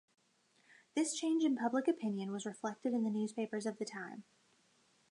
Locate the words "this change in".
0.95-1.55